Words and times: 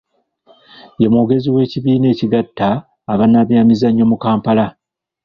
Ye 1.01 1.07
mwogezi 1.11 1.47
w’ekibiina 1.55 2.07
ekigatta 2.13 2.69
abannabyamizannyo 3.13 4.03
mu 4.11 4.17
Kampala. 4.23 4.65